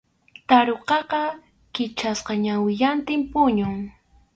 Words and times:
Tarukaqa 0.47 1.21
kichasqa 1.73 2.33
ñawillantin 2.43 3.21
puñun. 3.31 3.75